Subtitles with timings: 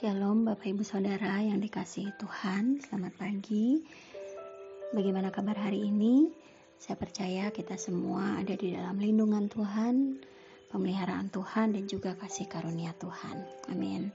[0.00, 3.84] Shalom Bapak Ibu Saudara yang dikasihi Tuhan, selamat pagi.
[4.96, 6.32] Bagaimana kabar hari ini?
[6.80, 10.16] Saya percaya kita semua ada di dalam lindungan Tuhan,
[10.72, 13.44] pemeliharaan Tuhan dan juga kasih karunia Tuhan.
[13.68, 14.08] Amin.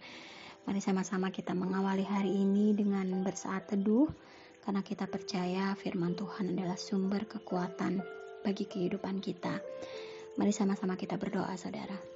[0.66, 4.10] Mari sama-sama kita mengawali hari ini dengan bersaat teduh
[4.66, 8.02] karena kita percaya firman Tuhan adalah sumber kekuatan
[8.42, 9.62] bagi kehidupan kita.
[10.34, 12.15] Mari sama-sama kita berdoa, Saudara.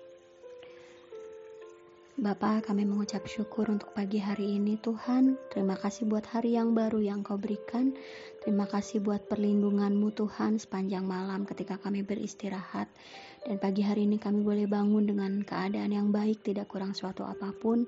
[2.19, 5.39] Bapa, kami mengucap syukur untuk pagi hari ini Tuhan.
[5.55, 7.95] Terima kasih buat hari yang baru yang kau berikan.
[8.43, 12.91] Terima kasih buat perlindunganmu Tuhan sepanjang malam ketika kami beristirahat.
[13.47, 17.55] Dan pagi hari ini kami boleh bangun dengan keadaan yang baik, tidak kurang suatu apa
[17.55, 17.87] pun.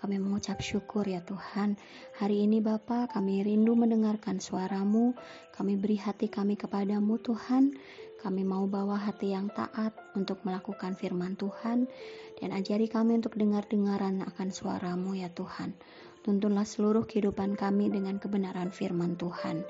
[0.00, 1.76] Kami mengucap syukur ya Tuhan.
[2.16, 5.12] Hari ini Bapa, kami rindu mendengarkan suaramu.
[5.52, 7.76] Kami beri hati kami kepadamu Tuhan.
[8.20, 11.88] Kami mau bawa hati yang taat untuk melakukan firman Tuhan
[12.36, 15.72] dan ajari kami untuk dengar-dengaran akan suaramu ya Tuhan.
[16.20, 19.64] Tuntunlah seluruh kehidupan kami dengan kebenaran firman Tuhan.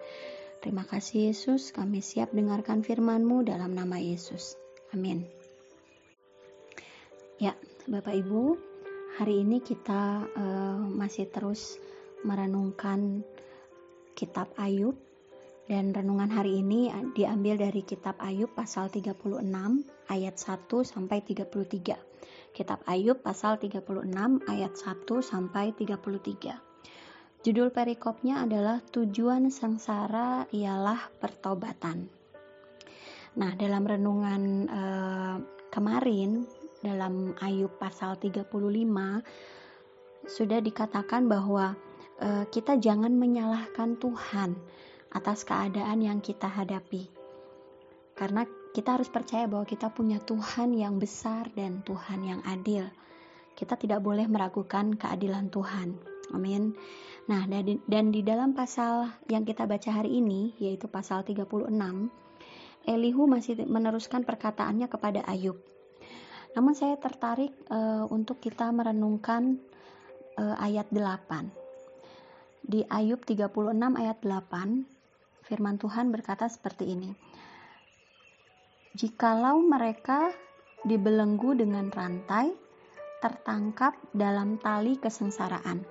[0.61, 4.59] Terima kasih Yesus, kami siap dengarkan firman-Mu dalam nama Yesus.
[4.91, 5.25] Amin.
[7.39, 7.55] Ya,
[7.89, 8.70] Bapak Ibu,
[9.19, 11.81] hari ini kita uh, masih terus
[12.23, 13.25] merenungkan
[14.15, 14.95] kitab Ayub
[15.71, 19.39] dan renungan hari ini diambil dari kitab Ayub pasal 36
[20.11, 21.95] ayat 1 sampai 33.
[22.51, 23.87] Kitab Ayub pasal 36
[24.51, 26.59] ayat 1 sampai 33.
[27.41, 32.11] Judul perikopnya adalah tujuan sengsara ialah pertobatan.
[33.41, 35.37] Nah, dalam renungan eh,
[35.71, 36.45] kemarin
[36.81, 38.49] dalam Ayub pasal 35
[40.29, 41.77] sudah dikatakan bahwa
[42.21, 44.57] eh, kita jangan menyalahkan Tuhan
[45.11, 47.11] atas keadaan yang kita hadapi.
[48.15, 52.87] Karena kita harus percaya bahwa kita punya Tuhan yang besar dan Tuhan yang adil.
[53.57, 55.99] Kita tidak boleh meragukan keadilan Tuhan.
[56.31, 56.79] Amin.
[57.27, 57.47] Nah,
[57.91, 61.67] dan di dalam pasal yang kita baca hari ini, yaitu pasal 36,
[62.87, 65.59] Elihu masih meneruskan perkataannya kepada Ayub.
[66.59, 69.63] Namun saya tertarik uh, untuk kita merenungkan
[70.39, 72.67] uh, ayat 8.
[72.67, 73.51] Di Ayub 36
[73.99, 77.11] ayat 8, Firman Tuhan berkata seperti ini.
[78.95, 80.31] Jikalau mereka
[80.83, 82.51] dibelenggu dengan rantai,
[83.23, 85.83] tertangkap dalam tali kesengsaraan.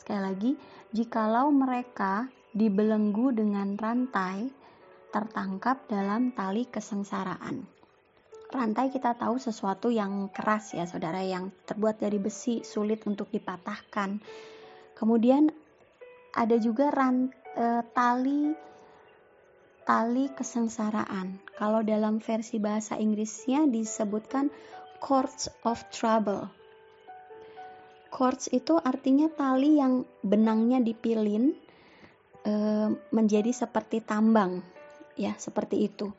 [0.00, 0.52] Sekali lagi,
[0.96, 4.48] jikalau mereka dibelenggu dengan rantai,
[5.10, 7.79] tertangkap dalam tali kesengsaraan.
[8.50, 14.18] Rantai kita tahu sesuatu yang keras ya saudara, yang terbuat dari besi, sulit untuk dipatahkan.
[14.98, 15.54] Kemudian
[16.34, 18.50] ada juga rant, e, tali
[19.86, 21.38] tali kesengsaraan.
[21.54, 24.50] Kalau dalam versi bahasa Inggrisnya disebutkan
[24.98, 26.46] cords of trouble.
[28.10, 31.54] Cords itu artinya tali yang benangnya dipilin
[32.42, 32.52] e,
[33.14, 34.58] menjadi seperti tambang,
[35.14, 36.10] ya seperti itu.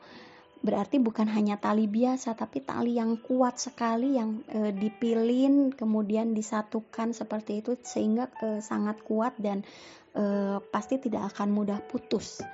[0.62, 7.10] Berarti bukan hanya tali biasa, tapi tali yang kuat sekali yang e, dipilin kemudian disatukan
[7.10, 9.66] seperti itu sehingga e, sangat kuat dan
[10.14, 10.22] e,
[10.70, 12.46] pasti tidak akan mudah putus.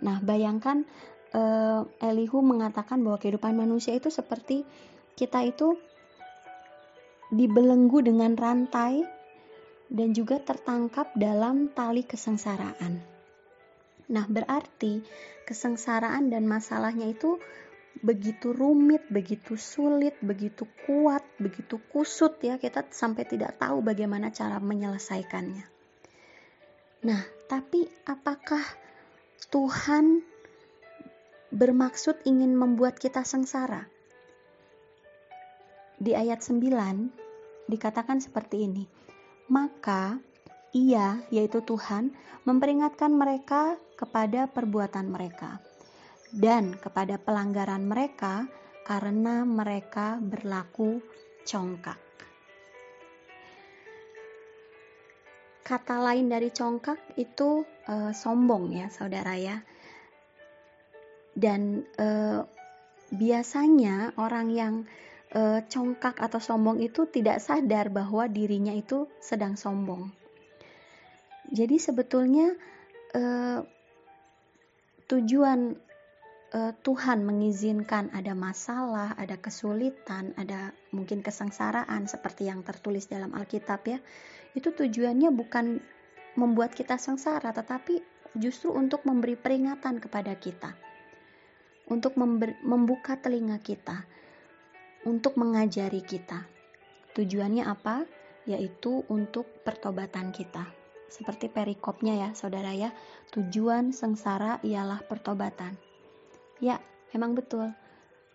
[0.00, 0.88] Nah, bayangkan
[1.36, 4.64] uh, Elihu mengatakan bahwa kehidupan manusia itu seperti
[5.16, 5.76] kita itu
[7.32, 9.04] dibelenggu dengan rantai
[9.92, 13.11] dan juga tertangkap dalam tali kesengsaraan.
[14.10, 15.04] Nah, berarti
[15.46, 17.38] kesengsaraan dan masalahnya itu
[18.00, 24.58] begitu rumit, begitu sulit, begitu kuat, begitu kusut ya, kita sampai tidak tahu bagaimana cara
[24.58, 25.66] menyelesaikannya.
[27.02, 28.62] Nah, tapi apakah
[29.50, 30.22] Tuhan
[31.52, 33.84] bermaksud ingin membuat kita sengsara.
[36.00, 38.84] Di ayat 9 dikatakan seperti ini.
[39.52, 40.16] Maka
[40.72, 42.16] ia, yaitu Tuhan,
[42.48, 45.60] memperingatkan mereka kepada perbuatan mereka
[46.32, 48.48] dan kepada pelanggaran mereka
[48.88, 50.98] karena mereka berlaku
[51.44, 52.00] congkak.
[55.62, 59.62] Kata lain dari congkak itu uh, sombong ya saudara ya
[61.32, 62.44] dan uh,
[63.14, 64.74] biasanya orang yang
[65.38, 70.21] uh, congkak atau sombong itu tidak sadar bahwa dirinya itu sedang sombong
[71.52, 72.56] jadi sebetulnya
[73.12, 73.60] uh,
[75.04, 75.76] tujuan
[76.56, 83.84] uh, Tuhan mengizinkan ada masalah, ada kesulitan, ada mungkin kesengsaraan seperti yang tertulis dalam Alkitab
[83.84, 84.00] ya.
[84.56, 85.84] Itu tujuannya bukan
[86.40, 88.00] membuat kita sengsara, tetapi
[88.40, 90.72] justru untuk memberi peringatan kepada kita,
[91.92, 92.16] untuk
[92.64, 94.08] membuka telinga kita,
[95.04, 96.48] untuk mengajari kita.
[97.12, 98.24] Tujuannya apa?
[98.42, 100.81] yaitu untuk pertobatan kita.
[101.12, 102.88] Seperti perikopnya ya, saudara ya.
[103.36, 105.76] Tujuan sengsara ialah pertobatan.
[106.56, 106.80] Ya,
[107.12, 107.68] memang betul.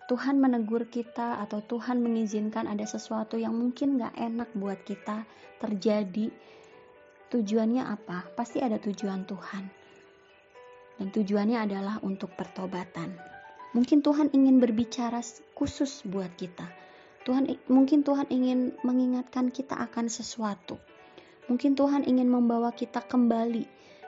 [0.05, 5.25] Tuhan menegur kita atau Tuhan mengizinkan ada sesuatu yang mungkin gak enak buat kita
[5.57, 6.29] terjadi.
[7.33, 8.29] Tujuannya apa?
[8.37, 9.63] Pasti ada tujuan Tuhan.
[11.01, 13.17] Dan tujuannya adalah untuk pertobatan.
[13.73, 15.19] Mungkin Tuhan ingin berbicara
[15.57, 16.69] khusus buat kita.
[17.27, 20.79] Tuhan mungkin Tuhan ingin mengingatkan kita akan sesuatu.
[21.47, 23.63] Mungkin Tuhan ingin membawa kita kembali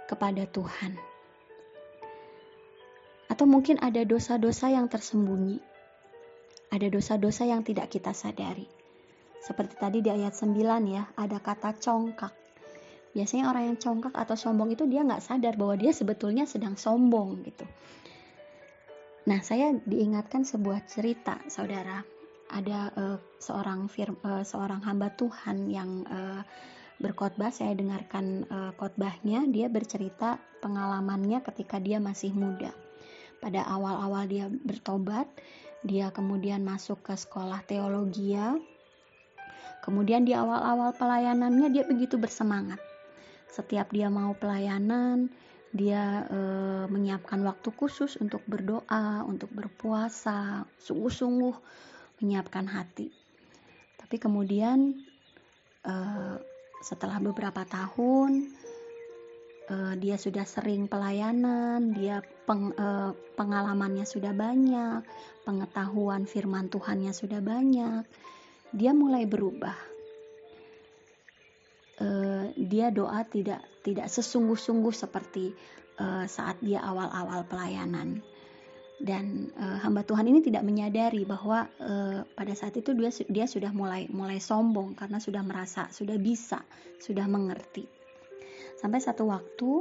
[0.07, 1.00] kepada Tuhan.
[3.31, 5.63] Atau mungkin ada dosa-dosa yang tersembunyi.
[6.69, 8.68] Ada dosa-dosa yang tidak kita sadari.
[9.39, 10.59] Seperti tadi di ayat 9
[10.91, 12.36] ya, ada kata congkak.
[13.15, 17.41] Biasanya orang yang congkak atau sombong itu dia nggak sadar bahwa dia sebetulnya sedang sombong
[17.47, 17.65] gitu.
[19.25, 22.06] Nah, saya diingatkan sebuah cerita, saudara.
[22.50, 26.41] Ada uh, seorang fir uh, seorang hamba Tuhan yang uh,
[27.00, 27.50] berkhotbah.
[27.50, 29.48] Saya dengarkan uh, khotbahnya.
[29.50, 32.75] Dia bercerita pengalamannya ketika dia masih muda.
[33.40, 35.25] Pada awal-awal dia bertobat,
[35.80, 38.36] dia kemudian masuk ke sekolah teologi.
[39.80, 42.84] Kemudian di awal-awal pelayanannya dia begitu bersemangat.
[43.48, 45.31] Setiap dia mau pelayanan,
[45.72, 46.40] dia e,
[46.92, 51.56] menyiapkan waktu khusus untuk berdoa, untuk berpuasa, sungguh-sungguh
[52.19, 53.10] menyiapkan hati.
[53.98, 55.00] Tapi kemudian
[55.88, 55.96] e,
[56.79, 58.51] setelah beberapa tahun
[59.67, 65.03] e, dia sudah sering pelayanan, dia peng, e, pengalamannya sudah banyak,
[65.43, 68.03] pengetahuan firman Tuhannya sudah banyak.
[68.71, 69.77] Dia mulai berubah.
[71.99, 72.07] E,
[72.55, 75.55] dia doa tidak tidak sesungguh-sungguh seperti
[75.99, 78.23] uh, saat dia awal-awal pelayanan
[79.00, 83.72] dan uh, hamba Tuhan ini tidak menyadari bahwa uh, pada saat itu dia dia sudah
[83.72, 86.60] mulai mulai sombong karena sudah merasa sudah bisa
[87.00, 87.88] sudah mengerti
[88.75, 89.72] sampai satu waktu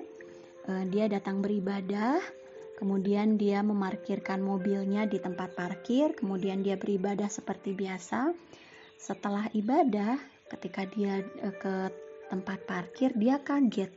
[0.70, 2.22] uh, dia datang beribadah
[2.78, 8.30] kemudian dia memarkirkan mobilnya di tempat parkir kemudian dia beribadah seperti biasa
[8.98, 10.14] setelah ibadah
[10.46, 11.74] ketika dia uh, ke
[12.28, 13.90] tempat parkir, dia kaget.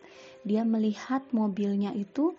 [0.48, 2.34] Dia melihat mobilnya itu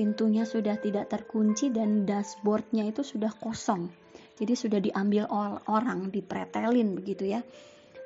[0.00, 3.92] pintunya sudah tidak terkunci dan dashboardnya itu sudah kosong.
[4.40, 5.28] Jadi sudah diambil
[5.68, 7.44] orang, dipretelin begitu ya,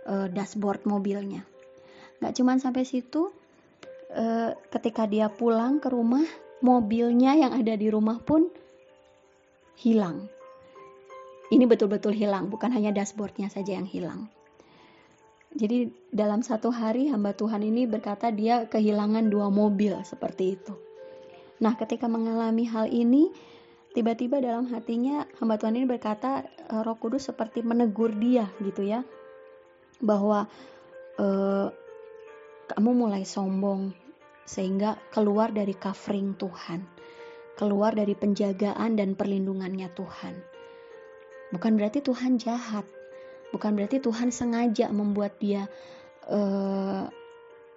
[0.02, 1.46] e, dashboard mobilnya.
[2.18, 3.30] Gak cuman sampai situ,
[4.10, 6.26] e, ketika dia pulang ke rumah,
[6.58, 8.50] mobilnya yang ada di rumah pun
[9.78, 10.26] hilang.
[11.54, 14.26] Ini betul-betul hilang, bukan hanya dashboardnya saja yang hilang.
[15.54, 20.83] Jadi dalam satu hari hamba Tuhan ini berkata dia kehilangan dua mobil seperti itu.
[21.64, 23.32] Nah ketika mengalami hal ini,
[23.96, 29.00] tiba-tiba dalam hatinya hamba Tuhan ini berkata e, Roh Kudus seperti menegur dia gitu ya,
[30.04, 30.44] bahwa
[31.16, 31.26] e,
[32.68, 33.96] kamu mulai sombong
[34.44, 36.84] sehingga keluar dari covering Tuhan,
[37.56, 40.34] keluar dari penjagaan dan perlindungannya Tuhan.
[41.48, 42.84] Bukan berarti Tuhan jahat,
[43.54, 45.70] Bukan berarti Tuhan sengaja membuat dia
[46.26, 47.06] uh,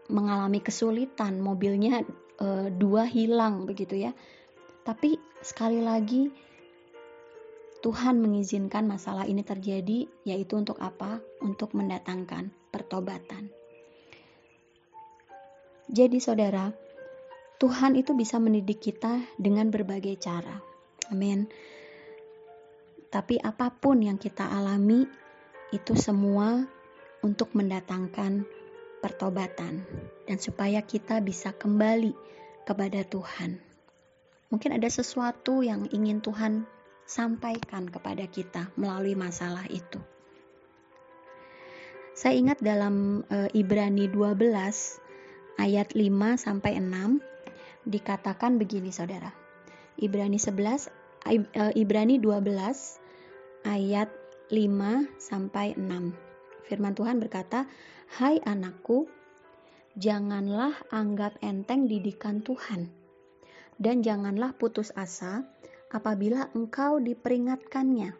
[0.09, 2.01] mengalami kesulitan, mobilnya
[2.41, 4.11] uh, dua hilang begitu ya.
[4.87, 6.31] Tapi sekali lagi
[7.83, 11.21] Tuhan mengizinkan masalah ini terjadi yaitu untuk apa?
[11.43, 13.53] Untuk mendatangkan pertobatan.
[15.87, 16.73] Jadi saudara,
[17.57, 20.59] Tuhan itu bisa mendidik kita dengan berbagai cara.
[21.13, 21.47] Amin.
[23.07, 25.07] Tapi apa pun yang kita alami,
[25.71, 26.63] itu semua
[27.23, 28.43] untuk mendatangkan
[28.99, 29.83] pertobatan
[30.27, 32.11] dan supaya kita bisa kembali
[32.67, 33.63] kepada Tuhan.
[34.51, 36.67] Mungkin ada sesuatu yang ingin Tuhan
[37.07, 39.99] sampaikan kepada kita melalui masalah itu.
[42.11, 44.35] Saya ingat dalam e, Ibrani 12
[45.63, 46.03] ayat 5
[46.35, 49.31] sampai 6 dikatakan begini Saudara.
[49.95, 50.91] Ibrani 11
[51.31, 51.35] e,
[51.79, 54.09] Ibrani 12 ayat
[54.51, 56.67] 5 sampai 6.
[56.67, 57.67] Firman Tuhan berkata,
[58.19, 59.07] "Hai anakku,
[59.97, 62.93] janganlah anggap enteng didikan Tuhan,
[63.81, 65.41] dan janganlah putus asa
[65.89, 68.13] apabila engkau diperingatkannya.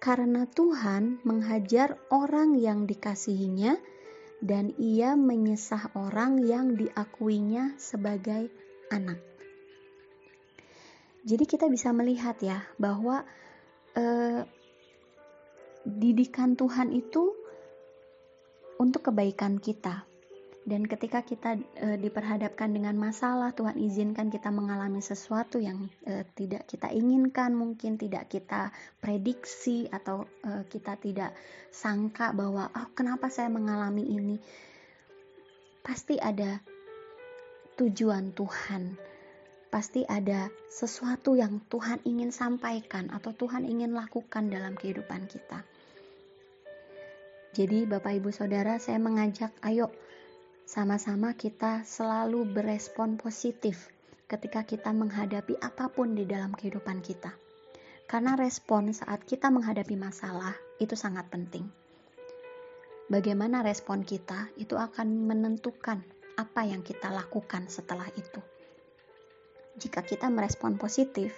[0.00, 3.80] Karena Tuhan menghajar orang yang dikasihinya,
[4.40, 8.52] dan ia menyesah orang yang diakuinya sebagai
[8.92, 9.20] anak."
[11.20, 13.24] Jadi kita bisa melihat ya bahwa
[13.92, 14.40] eh,
[15.84, 17.39] didikan Tuhan itu
[18.80, 20.08] untuk kebaikan kita.
[20.60, 26.68] Dan ketika kita e, diperhadapkan dengan masalah, Tuhan izinkan kita mengalami sesuatu yang e, tidak
[26.68, 28.68] kita inginkan, mungkin tidak kita
[29.00, 31.32] prediksi atau e, kita tidak
[31.72, 34.36] sangka bahwa oh kenapa saya mengalami ini.
[35.80, 36.60] Pasti ada
[37.80, 39.00] tujuan Tuhan.
[39.72, 45.64] Pasti ada sesuatu yang Tuhan ingin sampaikan atau Tuhan ingin lakukan dalam kehidupan kita.
[47.50, 49.90] Jadi, Bapak, Ibu, Saudara, saya mengajak, ayo
[50.70, 53.90] sama-sama kita selalu berespon positif
[54.30, 57.34] ketika kita menghadapi apa pun di dalam kehidupan kita.
[58.06, 61.66] Karena respon saat kita menghadapi masalah itu sangat penting.
[63.10, 65.98] Bagaimana respon kita itu akan menentukan
[66.38, 68.38] apa yang kita lakukan setelah itu.
[69.74, 71.34] Jika kita merespon positif,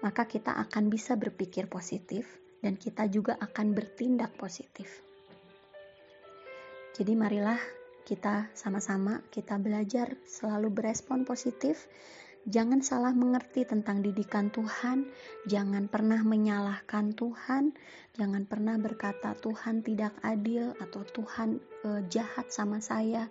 [0.00, 5.04] maka kita akan bisa berpikir positif dan kita juga akan bertindak positif.
[6.94, 7.58] Jadi marilah
[8.06, 11.90] kita sama-sama kita belajar selalu berespon positif.
[12.46, 15.08] Jangan salah mengerti tentang didikan Tuhan,
[15.48, 17.74] jangan pernah menyalahkan Tuhan,
[18.14, 23.26] jangan pernah berkata Tuhan tidak adil atau Tuhan e, jahat sama saya.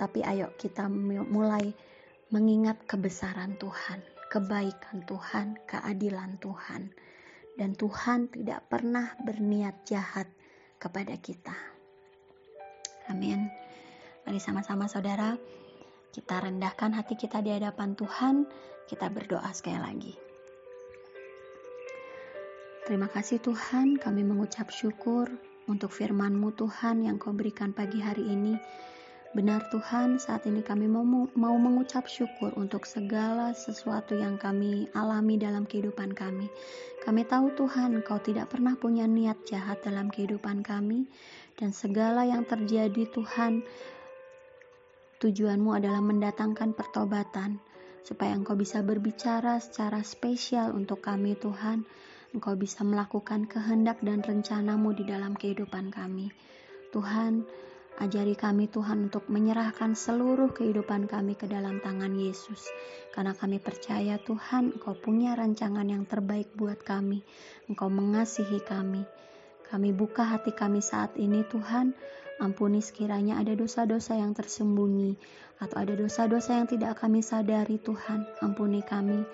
[0.00, 0.88] Tapi ayo kita
[1.28, 1.70] mulai
[2.32, 4.02] mengingat kebesaran Tuhan,
[4.32, 6.90] kebaikan Tuhan, keadilan Tuhan.
[7.54, 10.26] Dan Tuhan tidak pernah berniat jahat
[10.82, 11.54] kepada kita.
[13.06, 13.46] Amin.
[14.26, 15.38] Mari sama-sama saudara,
[16.10, 18.50] kita rendahkan hati kita di hadapan Tuhan,
[18.90, 20.14] kita berdoa sekali lagi.
[22.82, 25.30] Terima kasih Tuhan, kami mengucap syukur
[25.70, 28.58] untuk firman-Mu Tuhan yang Kau berikan pagi hari ini.
[29.32, 35.64] Benar Tuhan, saat ini kami mau, mengucap syukur untuk segala sesuatu yang kami alami dalam
[35.64, 36.52] kehidupan kami.
[37.00, 41.08] Kami tahu Tuhan, Kau tidak pernah punya niat jahat dalam kehidupan kami
[41.56, 43.64] dan segala yang terjadi Tuhan
[45.20, 47.60] tujuanmu adalah mendatangkan pertobatan
[48.02, 51.86] supaya engkau bisa berbicara secara spesial untuk kami Tuhan
[52.34, 56.34] engkau bisa melakukan kehendak dan rencanamu di dalam kehidupan kami
[56.90, 57.46] Tuhan
[58.00, 62.64] Ajari kami Tuhan untuk menyerahkan seluruh kehidupan kami ke dalam tangan Yesus.
[63.12, 67.20] Karena kami percaya Tuhan Engkau punya rancangan yang terbaik buat kami.
[67.68, 69.04] Engkau mengasihi kami.
[69.68, 71.96] Kami buka hati kami saat ini Tuhan,
[72.40, 75.16] ampuni sekiranya ada dosa-dosa yang tersembunyi
[75.64, 79.24] atau ada dosa-dosa yang tidak kami sadari Tuhan, ampuni kami.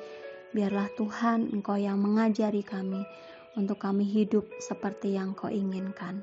[0.55, 3.03] Biarlah Tuhan Engkau yang mengajari kami
[3.59, 6.23] untuk kami hidup seperti yang Kau inginkan.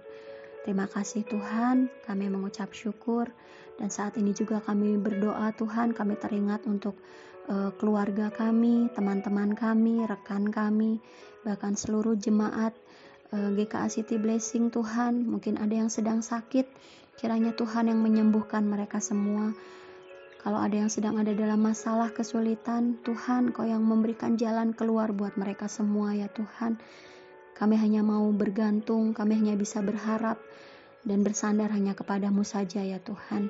[0.66, 3.30] Terima kasih Tuhan, kami mengucap syukur.
[3.78, 6.98] Dan saat ini juga kami berdoa Tuhan, kami teringat untuk
[7.46, 10.98] uh, keluarga kami, teman-teman kami, rekan kami,
[11.46, 12.74] bahkan seluruh jemaat
[13.36, 15.28] Eh, GKA City Blessing Tuhan.
[15.28, 16.70] Mungkin ada yang sedang sakit.
[17.20, 19.52] Kiranya Tuhan yang menyembuhkan mereka semua.
[20.40, 25.34] Kalau ada yang sedang ada dalam masalah kesulitan Tuhan kau yang memberikan jalan keluar buat
[25.42, 26.78] mereka semua ya Tuhan
[27.56, 30.38] kami hanya mau bergantung kami hanya bisa berharap
[31.08, 33.50] dan bersandar hanya kepadamu saja ya Tuhan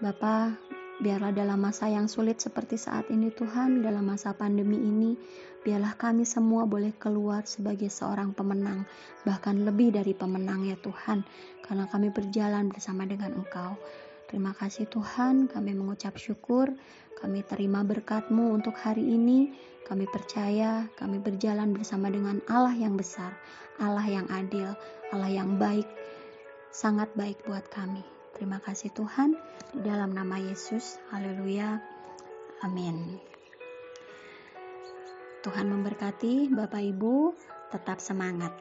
[0.00, 5.16] Bapak Biarlah dalam masa yang sulit seperti saat ini Tuhan, dalam masa pandemi ini,
[5.64, 8.84] biarlah kami semua boleh keluar sebagai seorang pemenang,
[9.24, 11.24] bahkan lebih dari pemenang ya Tuhan,
[11.64, 13.80] karena kami berjalan bersama dengan Engkau.
[14.30, 16.70] Terima kasih Tuhan, kami mengucap syukur,
[17.18, 19.50] kami terima berkat-Mu untuk hari ini,
[19.82, 23.34] kami percaya kami berjalan bersama dengan Allah yang besar,
[23.82, 24.70] Allah yang adil,
[25.10, 25.90] Allah yang baik,
[26.70, 28.06] sangat baik buat kami.
[28.38, 29.34] Terima kasih Tuhan,
[29.74, 31.82] di dalam nama Yesus, haleluya,
[32.62, 33.18] amin.
[35.42, 37.34] Tuhan memberkati Bapak Ibu,
[37.74, 38.54] tetap semangat.